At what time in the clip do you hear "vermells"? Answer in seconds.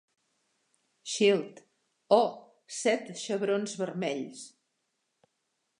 3.83-4.41